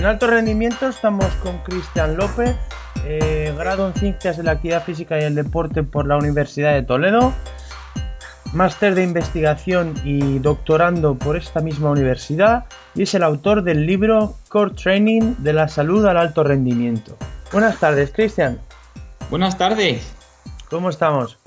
[0.00, 2.56] En alto rendimiento estamos con Cristian López,
[3.04, 6.82] eh, grado en Ciencias de la Actividad Física y el Deporte por la Universidad de
[6.82, 7.34] Toledo,
[8.54, 12.64] máster de investigación y doctorando por esta misma universidad
[12.94, 17.18] y es el autor del libro Core Training de la salud al alto rendimiento.
[17.52, 18.58] Buenas tardes, Cristian.
[19.28, 20.16] Buenas tardes.
[20.70, 21.38] ¿Cómo estamos?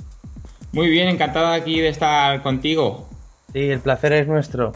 [0.73, 3.09] Muy bien, encantado aquí de estar contigo.
[3.51, 4.73] Sí, el placer es nuestro.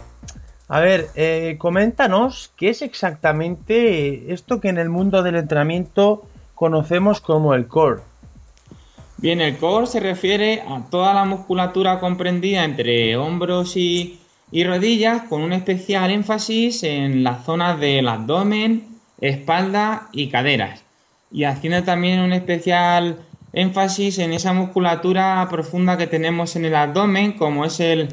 [0.70, 7.22] A ver, eh, coméntanos qué es exactamente esto que en el mundo del entrenamiento conocemos
[7.22, 8.02] como el core.
[9.18, 14.20] Bien, el core se refiere a toda la musculatura comprendida entre hombros y,
[14.52, 18.88] rodillas, con un especial énfasis en las zonas del abdomen,
[19.22, 20.84] espalda y caderas.
[21.32, 23.18] Y haciendo también un especial
[23.54, 28.10] énfasis en esa musculatura profunda que tenemos en el abdomen, como es el,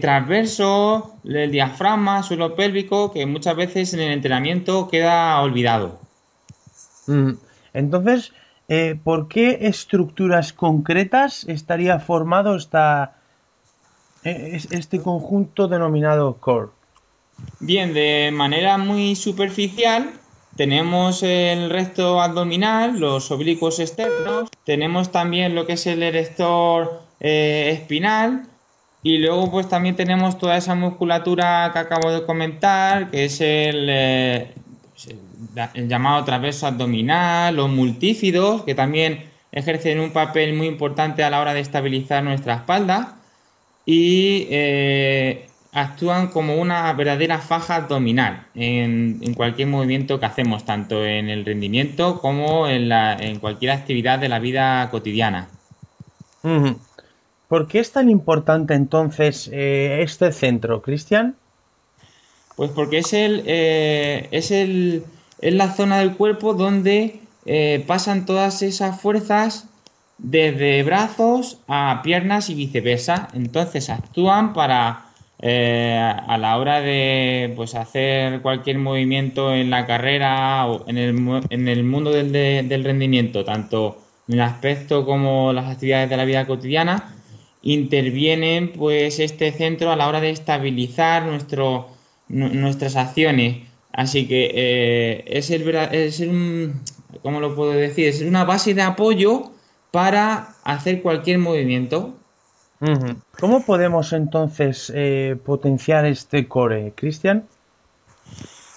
[0.00, 6.00] transverso, el diafragma, suelo pélvico, que muchas veces en el entrenamiento queda olvidado.
[7.06, 7.32] Mm,
[7.74, 8.32] entonces,
[8.68, 13.16] eh, ¿por qué estructuras concretas estaría formado esta,
[14.24, 16.70] e, este conjunto denominado core?
[17.60, 20.10] Bien, de manera muy superficial,
[20.56, 27.70] tenemos el recto abdominal, los oblicuos externos, tenemos también lo que es el erector eh,
[27.74, 28.48] espinal
[29.06, 33.86] y luego pues también tenemos toda esa musculatura que acabo de comentar, que es el,
[33.88, 34.52] eh,
[35.74, 41.40] el llamado traverso abdominal, los multífidos, que también ejercen un papel muy importante a la
[41.40, 43.18] hora de estabilizar nuestra espalda
[43.84, 51.28] y eh, actúan como una verdadera faja abdominal en, cualquier movimiento que hacemos, tanto en
[51.28, 55.46] el rendimiento como en, cualquier actividad de la vida cotidiana.
[57.48, 61.36] ¿Por qué es tan importante entonces eh, este centro, Cristian?
[62.56, 65.04] Pues porque es el, eh, es el
[65.40, 69.68] es la zona del cuerpo donde eh, pasan todas esas fuerzas
[70.18, 73.28] desde brazos a piernas y viceversa.
[73.34, 75.02] Entonces actúan para
[75.38, 81.68] a la hora de pues, hacer cualquier movimiento en la carrera o en el, en
[81.68, 83.98] el mundo del, del rendimiento, tanto
[84.28, 87.15] en el aspecto como las actividades de la vida cotidiana,
[87.72, 91.88] intervienen pues este centro a la hora de estabilizar nuestro,
[92.28, 93.66] nuestras acciones
[93.96, 96.82] Así que eh, es, el, es un,
[97.22, 98.08] ¿cómo lo puedo decir?
[98.08, 99.52] Es una base de apoyo
[99.90, 102.14] para hacer cualquier movimiento.
[103.40, 107.46] ¿Cómo podemos entonces eh, potenciar este core, Cristian?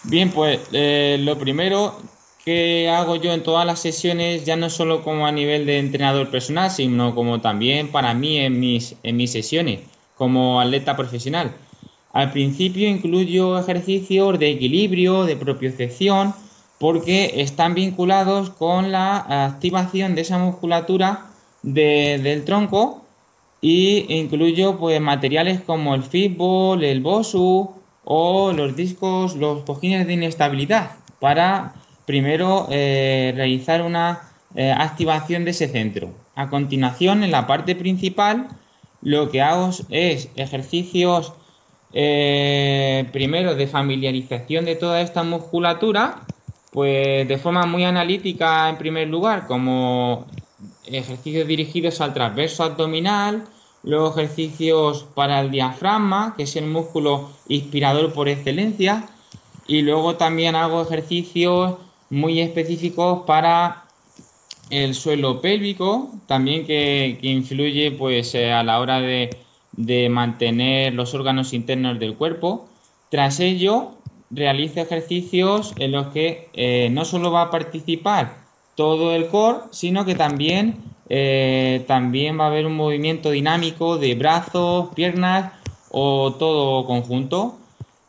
[0.06, 1.98] Bien, pues eh, lo primero
[2.44, 6.30] que hago yo en todas las sesiones, ya no solo como a nivel de entrenador
[6.30, 9.82] personal, sino como también para mí en mis, en mis sesiones
[10.16, 11.54] como atleta profesional.
[12.12, 16.34] Al principio incluyo ejercicios de equilibrio, de propiocepción,
[16.80, 21.28] porque están vinculados con la activación de esa musculatura
[21.62, 23.04] del tronco
[23.62, 27.70] y incluyo pues materiales como el fitball, el bosu
[28.06, 31.76] o los discos, los cojines de inestabilidad para
[32.10, 36.10] primero eh, realizar una eh, activación de ese centro.
[36.34, 38.48] A continuación, en la parte principal,
[39.04, 41.34] lo que hago es ejercicios
[41.94, 46.22] eh, primero de familiarización de toda esta musculatura,
[46.72, 50.26] pues de forma muy analítica en primer lugar, como
[50.88, 53.44] ejercicios dirigidos al transverso abdominal,
[53.84, 59.08] luego ejercicios para el diafragma, que es el músculo inspirador por excelencia,
[59.68, 61.76] y luego también hago ejercicios
[62.10, 63.86] muy específicos para
[64.70, 69.30] el suelo pélvico, también que, influye pues eh, a la hora de
[69.80, 72.68] de mantener los órganos internos del cuerpo.
[73.10, 73.92] Tras ello,
[74.30, 78.36] realiza ejercicios en los que eh, no solo va a participar
[78.76, 80.76] todo el core, sino que también,
[81.08, 85.54] eh, también va a haber un movimiento dinámico de brazos, piernas
[85.92, 87.58] o todo conjunto.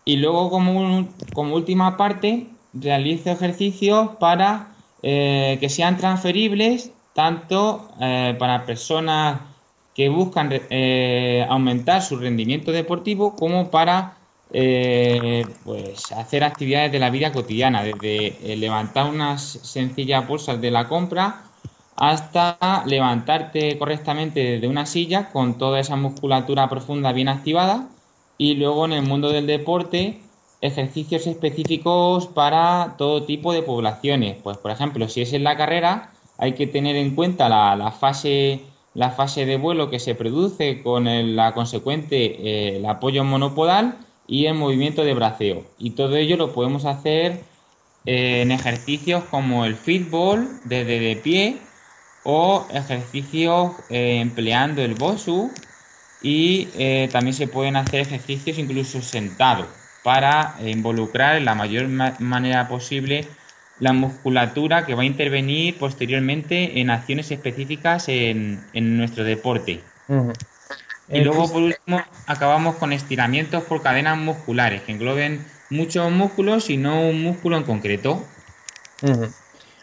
[0.04, 4.68] Y luego como, como última parte, realizo ejercicios para
[5.02, 7.88] eh, que sean transferibles tanto
[8.38, 9.40] para personas
[9.94, 14.16] que buscan eh, aumentar su rendimiento deportivo como para
[14.52, 20.70] eh, pues hacer actividades de la vida cotidiana, desde eh, levantar unas sencillas bolsas de
[20.70, 21.42] la compra
[21.96, 27.88] hasta levantarte correctamente desde una silla con toda esa musculatura profunda bien activada.
[28.38, 30.22] Y luego en el mundo del deporte
[30.60, 34.36] ejercicios específicos para todo tipo de poblaciones.
[34.42, 38.60] Pues por ejemplo, si es en la carrera hay que tener en cuenta la, fase
[38.94, 43.98] la fase de vuelo que se produce con el, la consecuente eh, el apoyo monopodal
[44.26, 45.64] y el movimiento de braceo.
[45.78, 47.40] Y todo ello lo podemos hacer
[48.06, 51.58] en ejercicios como el fútbol desde de pie
[52.24, 55.50] o ejercicios eh, empleando el BOSU
[56.22, 59.66] y eh, también se pueden hacer ejercicios incluso sentados
[60.02, 63.26] para involucrar en la mayor manera posible
[63.78, 69.80] la musculatura que va a intervenir posteriormente en acciones específicas en, nuestro deporte.
[71.08, 76.76] Y luego, por último, acabamos con estiramientos por cadenas musculares que engloben muchos músculos y
[76.76, 78.24] no un músculo en concreto.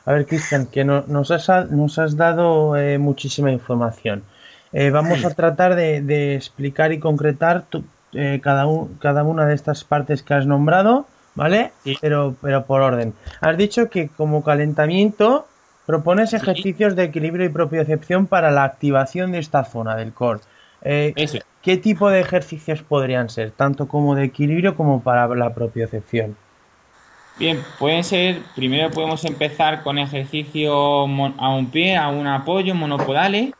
[0.06, 4.24] A ver, Cristian, que nos, has, nos has dado eh, muchísima información.
[4.72, 7.66] Eh, vamos a tratar de, explicar y concretar
[8.13, 8.65] eh, cada,
[9.00, 11.06] cada una de estas partes que has nombrado,
[11.36, 11.71] ¿vale?
[12.01, 13.13] Pero, pero por orden.
[13.42, 15.48] Has dicho que como calentamiento
[15.86, 20.42] propones ejercicios de equilibrio y propiocepción para la activación de esta zona del core.
[20.81, 26.38] ¿Qué tipo de ejercicios podrían ser, tanto como de equilibrio como para la propiocepción?
[27.39, 33.51] Bien, pueden ser, primero podemos empezar con ejercicio a un pie, a un apoyo, monopodales.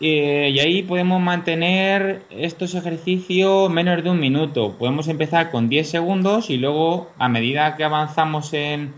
[0.00, 4.76] Eh, y ahí podemos mantener estos ejercicios menos de un minuto.
[4.78, 8.94] Podemos empezar con 10 segundos y luego a medida que avanzamos en,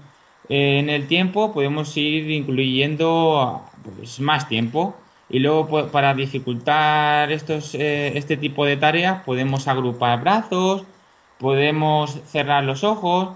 [0.48, 3.62] el tiempo podemos ir incluyendo
[3.96, 4.94] pues, más tiempo.
[5.30, 10.84] Y luego pues, para dificultar estos, eh, este tipo de tareas podemos agrupar brazos,
[11.38, 13.30] podemos cerrar los ojos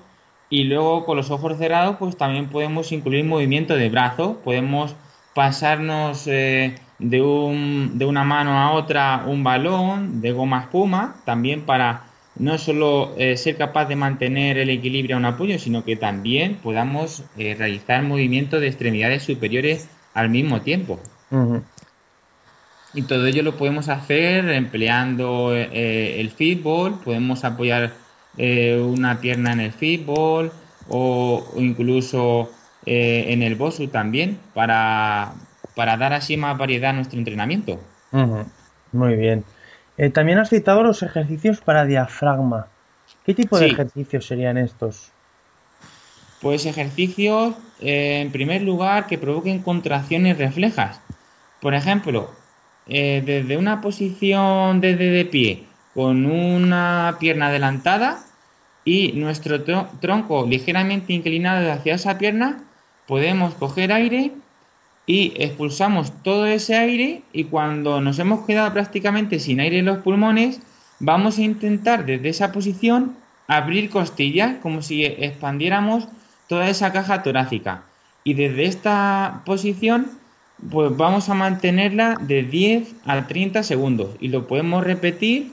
[0.50, 4.40] y luego con los ojos cerrados, pues también podemos incluir movimiento de brazo.
[4.44, 4.94] Podemos
[5.34, 6.76] pasarnos eh,
[7.10, 12.04] de, un, de una mano a otra un balón de goma espuma, también para
[12.36, 16.56] no solo eh, ser capaz de mantener el equilibrio a un apoyo, sino que también
[16.56, 20.98] podamos eh, realizar movimientos de extremidades superiores al mismo tiempo.
[22.92, 27.92] Y todo ello lo podemos hacer empleando el fútbol, podemos apoyar
[28.36, 30.50] eh, una pierna en el fútbol
[30.88, 32.50] o, incluso
[32.84, 35.34] eh, en el BOSU también para,
[35.76, 37.80] dar así más variedad a nuestro entrenamiento.
[38.92, 39.44] Muy bien.
[39.96, 42.68] Eh, también has citado los ejercicios para diafragma.
[43.24, 45.12] ¿Qué tipo de ejercicios serían estos?
[46.40, 51.00] Pues ejercicios, en primer lugar, que provoquen contracciones reflejas.
[51.60, 52.30] Por ejemplo,
[52.86, 58.18] desde una posición desde de pie con una pierna adelantada
[58.84, 62.64] y nuestro tronco ligeramente inclinado hacia esa pierna,
[63.06, 64.32] podemos coger aire
[65.06, 69.98] y expulsamos todo ese aire y cuando nos hemos quedado prácticamente sin aire en los
[69.98, 70.60] pulmones,
[70.98, 73.16] vamos a intentar desde esa posición
[73.46, 76.08] abrir costillas como si expandiéramos
[76.48, 77.82] toda esa caja torácica.
[78.24, 80.06] Y desde esta posición,
[80.70, 85.52] pues vamos a mantenerla de 10 a 30 segundos y lo podemos repetir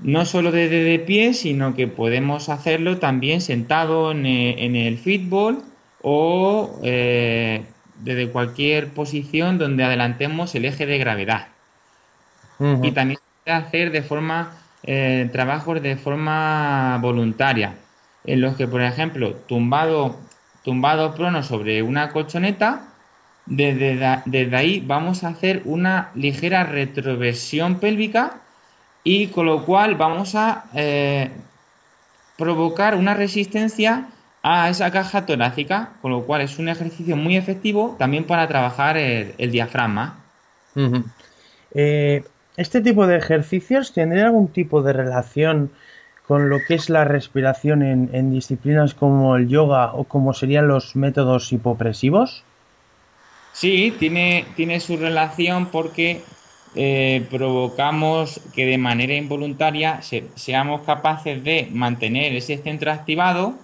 [0.00, 5.62] no solo desde de pie, sino que podemos hacerlo también sentado en, eh, el fútbol
[6.02, 7.64] o eh,
[8.02, 11.48] desde cualquier posición donde adelantemos el eje de gravedad.
[12.82, 14.52] Y también se puede hacer de forma
[14.82, 17.74] eh, trabajos de forma voluntaria,
[18.24, 20.16] en los que, por ejemplo, tumbado,
[20.62, 22.86] tumbado prono sobre una colchoneta,
[23.46, 28.40] desde, desde ahí vamos a hacer una ligera retroversión pélvica
[29.04, 31.30] y con lo cual vamos a eh,
[32.36, 34.08] provocar una resistencia
[34.42, 38.96] a esa caja torácica, con lo cual es un ejercicio muy efectivo también para trabajar
[38.96, 40.24] el, diafragma.
[41.74, 42.24] Eh,
[42.56, 45.70] ¿Este tipo de ejercicios tendría algún tipo de relación
[46.26, 50.94] con lo que es la respiración en, disciplinas como el yoga o como serían los
[50.94, 52.44] métodos hipopresivos?
[53.52, 56.22] Sí, tiene, tiene su relación porque
[56.76, 60.00] eh, provocamos que de manera involuntaria
[60.36, 63.54] seamos capaces de mantener ese centro activado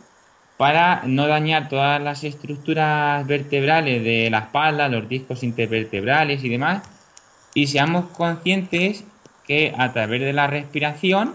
[0.57, 6.83] para no dañar todas las estructuras vertebrales de la espalda, los discos intervertebrales y demás,
[7.55, 9.05] y seamos conscientes
[9.47, 11.35] que a través de la respiración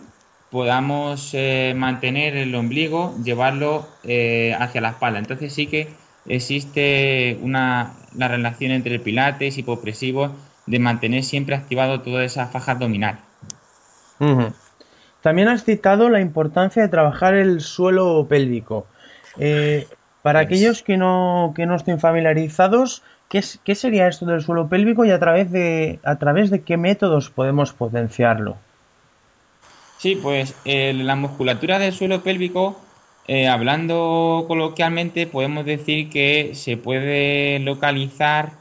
[0.50, 5.20] podamos eh, mantener el ombligo, llevarlo eh, hacia la espalda.
[5.20, 5.88] Entonces sí que
[6.26, 10.32] existe una, la relación entre pilates, hipopresivos,
[10.66, 13.20] de mantener siempre activado toda esa faja abdominal.
[15.22, 18.86] También has citado la importancia de trabajar el suelo pélvico.
[19.38, 19.88] Eh,
[20.22, 25.04] para aquellos que no, que no estén familiarizados, ¿qué, ¿qué, sería esto del suelo pélvico
[25.06, 28.58] y a través de, a través de qué métodos podemos potenciarlo?
[29.98, 32.80] Sí, pues eh, la musculatura del suelo pélvico,
[33.28, 38.54] eh, hablando coloquialmente, podemos decir que se puede localizar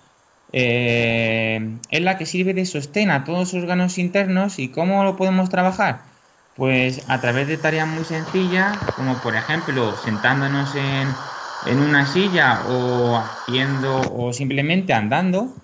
[0.52, 5.16] eh, es la que sirve de sostén a todos los órganos internos y cómo lo
[5.16, 6.09] podemos trabajar.
[6.54, 11.30] Pues a través de tareas muy sencillas, como por ejemplo sentándonos en,
[11.62, 15.56] en una silla o haciendo o simplemente andando,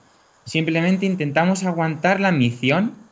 [0.44, 3.10] simplemente intentamos aguantar la misión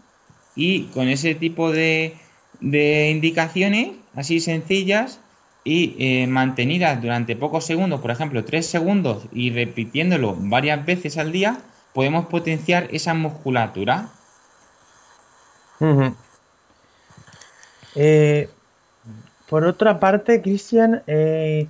[0.55, 2.19] y con ese tipo de,
[2.61, 5.21] de indicaciones así sencillas
[5.65, 11.33] y eh, mantenidas durante pocos segundos, por ejemplo, tres segundos y repitiéndolo varias veces al
[11.33, 14.21] día, podemos potenciar esa musculatura.
[17.95, 18.49] Eh,
[19.49, 21.67] por otra parte, Cristian, eh,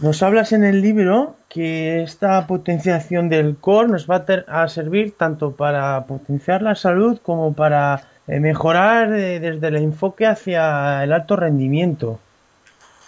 [0.00, 5.52] nos hablas en el libro que esta potenciación del core nos va a, servir tanto
[5.52, 12.18] para potenciar la salud como para mejorar desde el enfoque hacia el alto rendimiento.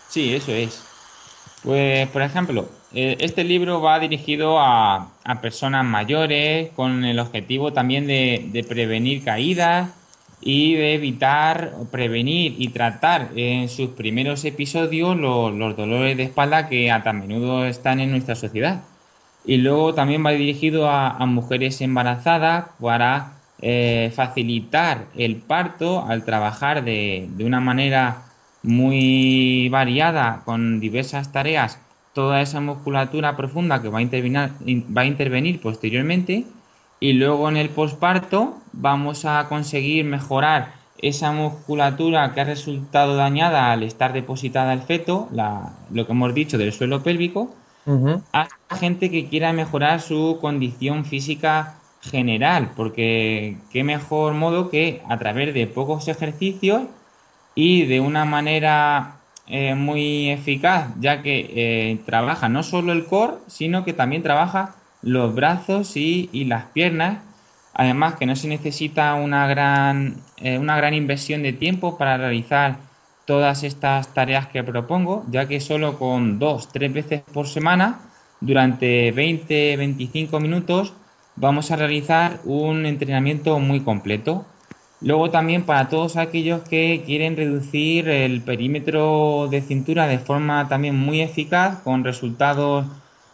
[0.09, 0.83] Sí, eso es.
[1.63, 8.07] Pues, por ejemplo, eh, este libro va dirigido a, personas mayores con el objetivo también
[8.07, 9.91] de, prevenir caídas
[10.41, 16.91] y de evitar, prevenir y tratar en sus primeros episodios los, dolores de espalda que
[16.91, 18.83] a tan menudo están en nuestra sociedad.
[19.45, 26.85] Y luego también va dirigido a, mujeres embarazadas para eh, facilitar el parto al trabajar
[26.85, 28.25] de, de una manera
[28.63, 31.81] muy variada con diversas tareas
[32.13, 36.47] toda esa musculatura profunda que va a intervenir posteriormente
[37.01, 43.73] y luego en el posparto vamos a conseguir mejorar esa musculatura que ha resultado dañada
[43.73, 45.29] al estar depositada el feto,
[45.91, 47.55] lo que hemos dicho del suelo pélvico,
[48.33, 55.19] a gente que quiera mejorar su condición física general, porque qué mejor modo que a
[55.19, 56.83] través de pocos ejercicios
[57.55, 63.35] y de una manera eh, muy eficaz, ya que eh, trabaja no solo el core,
[63.47, 67.23] sino que también trabaja los brazos y, las piernas.
[67.75, 72.79] Además que no se necesita una gran, eh, una gran inversión de tiempo para realizar
[73.25, 78.01] todas estas tareas que propongo, ya que solo con dos, tres veces por semana,
[78.41, 80.95] durante 20-25 minutos,
[81.37, 84.47] vamos a realizar un entrenamiento muy completo.
[85.01, 90.97] Luego también para todos aquellos que quieren reducir el perímetro de cintura de forma también
[90.97, 92.87] muy eficaz, con resultados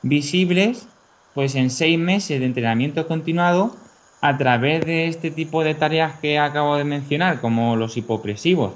[0.02, 0.88] visibles,
[1.34, 3.76] pues en seis meses de entrenamiento continuado,
[4.20, 8.72] a través de este tipo de tareas que acabo de mencionar, como los hipopresivos,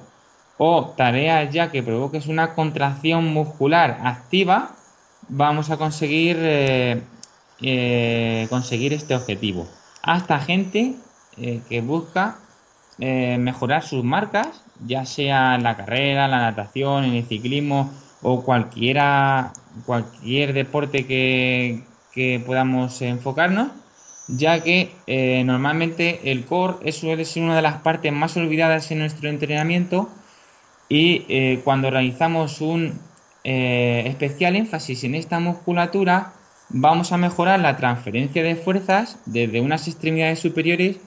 [0.58, 4.72] o tareas ya que provoques una contracción muscular activa,
[5.28, 7.02] vamos a conseguir, eh,
[7.62, 9.66] eh, conseguir este objetivo.
[10.02, 10.96] Hasta gente
[11.38, 12.38] eh, que busca
[12.98, 19.52] mejorar sus marcas, ya sea en la carrera, la natación, en el ciclismo o cualquiera,
[19.86, 21.84] cualquier deporte que,
[22.44, 23.68] podamos enfocarnos,
[24.28, 28.98] ya que eh, normalmente el core suele ser una de las partes más olvidadas en
[28.98, 30.10] nuestro entrenamiento
[30.88, 33.06] y eh, cuando realizamos un
[33.44, 36.34] especial énfasis en esta musculatura,
[36.68, 40.98] vamos a mejorar la transferencia de fuerzas desde unas extremidades superiores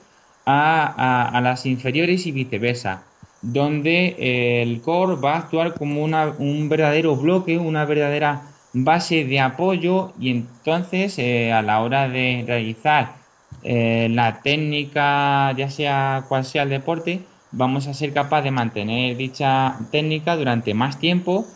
[0.46, 3.04] a, las inferiores y viceversa,
[3.42, 8.42] donde eh, el core va a actuar como un verdadero bloque, una verdadera
[8.72, 13.14] base de apoyo y entonces eh, a la hora de realizar
[13.62, 17.20] eh, la técnica, ya sea cual sea el deporte,
[17.52, 21.46] vamos a ser capaz de mantener dicha técnica durante más tiempo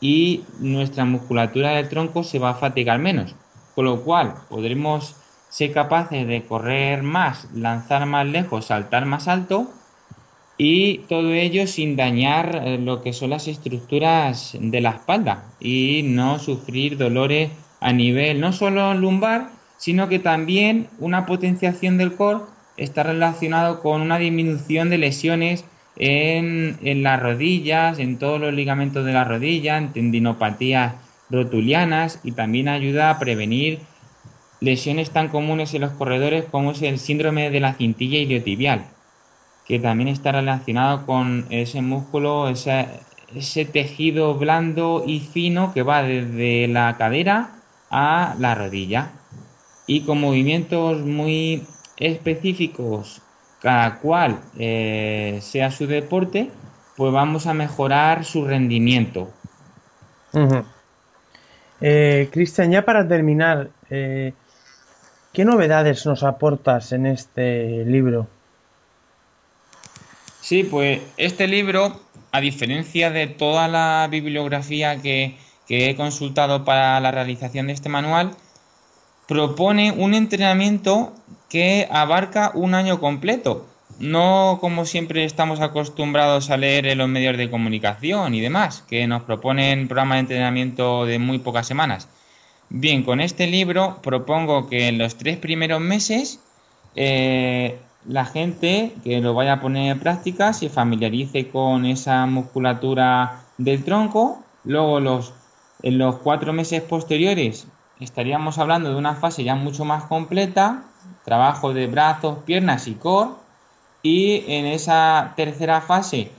[0.00, 3.34] y nuestra musculatura del tronco se va a fatigar menos,
[3.74, 5.16] con lo cual podremos
[5.48, 9.70] ser capaces de correr más, lanzar más lejos, saltar más alto
[10.58, 16.02] y todo ello sin dañar eh, lo que son las estructuras de la espalda y
[16.04, 22.44] no sufrir dolores a nivel no solo lumbar, sino que también una potenciación del core
[22.76, 25.64] está relacionado con una disminución de lesiones
[25.96, 30.94] en, en las rodillas, en todos los ligamentos de la rodilla, en tendinopatías
[31.30, 33.80] rotulianas y también ayuda a prevenir
[34.60, 38.86] lesiones tan comunes en los corredores como es el síndrome de la cintilla iliotibial,
[39.66, 46.68] que también está relacionado con ese músculo, ese, tejido blando y fino que va desde
[46.68, 47.50] la cadera
[47.90, 49.10] a la rodilla.
[49.86, 51.64] Y con movimientos muy
[51.96, 53.22] específicos,
[53.60, 56.50] cada cual eh, sea su deporte,
[56.96, 59.30] pues vamos a mejorar su rendimiento.
[61.80, 64.32] Eh, Cristian, ya para terminar, eh,
[65.36, 68.26] ¿Qué novedades nos aportas en este libro?
[70.46, 72.00] Sí, pues este libro,
[72.30, 75.36] a diferencia de toda la bibliografía que,
[75.68, 78.30] he consultado para la realización de este manual,
[79.26, 81.12] propone un entrenamiento
[81.50, 83.66] que abarca un año completo.
[83.98, 89.04] No como siempre estamos acostumbrados a leer en los medios de comunicación y demás, que
[89.08, 92.08] nos proponen programas de entrenamiento de muy pocas semanas
[92.68, 96.38] Bien, con este libro propongo que en los tres primeros meses
[96.94, 103.42] eh, la gente que lo vaya a poner en práctica se familiarice con esa musculatura
[103.58, 104.42] del tronco.
[104.64, 105.32] Luego los,
[105.82, 107.66] en los cuatro meses posteriores
[108.00, 110.84] estaríamos hablando de una fase ya mucho más completa,
[111.24, 113.30] trabajo de brazos, piernas y core.
[114.02, 116.30] Y en esa tercera fase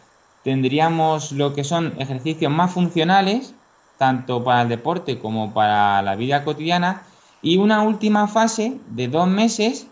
[0.43, 3.53] tendríamos lo que son ejercicios más funcionales,
[3.97, 7.03] tanto para el deporte como para la vida cotidiana.
[7.41, 9.87] Y una última fase de dos meses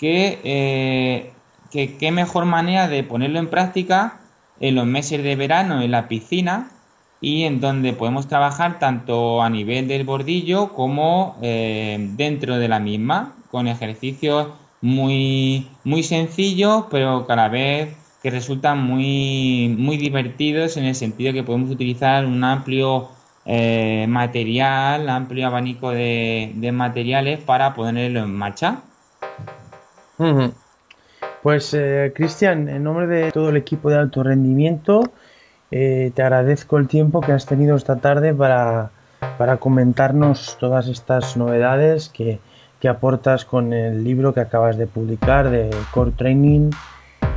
[0.00, 1.32] que, eh,
[1.70, 4.20] qué mejor manera de ponerlo en práctica
[4.58, 6.70] en los meses de verano en la piscina
[7.20, 12.80] y en donde podemos trabajar tanto a nivel del bordillo como eh, dentro de la
[12.80, 14.48] misma, con ejercicios
[14.80, 21.42] muy, muy sencillos, pero cada vez que resultan muy, muy divertidos en el sentido que
[21.42, 23.08] podemos utilizar un amplio
[23.44, 28.82] eh, material, amplio abanico de, materiales para ponerlo en marcha.
[31.42, 35.10] Pues eh, Cristian, en nombre de todo el equipo de alto rendimiento,
[35.70, 38.90] eh, te agradezco el tiempo que has tenido esta tarde para,
[39.58, 42.40] comentarnos todas estas novedades que,
[42.88, 46.70] aportas con el libro que acabas de publicar de Core Training,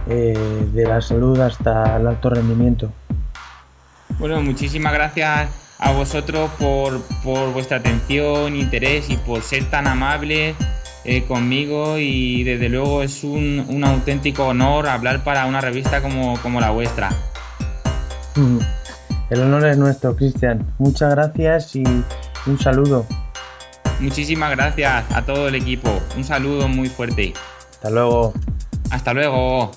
[0.07, 0.33] eh,
[0.73, 2.91] de la salud hasta el alto rendimiento.
[4.19, 10.55] Bueno, muchísimas gracias a vosotros por, vuestra atención, interés y por ser tan amables
[11.05, 16.61] eh, conmigo y desde luego es un, auténtico honor hablar para una revista como, como
[16.61, 17.09] la vuestra.
[19.29, 20.65] El honor es nuestro, Cristian.
[20.79, 23.05] Muchas gracias y un saludo.
[23.99, 25.89] Muchísimas gracias a todo el equipo.
[26.15, 27.33] Un saludo muy fuerte.
[27.71, 28.33] Hasta luego.
[28.89, 29.71] Hasta luego.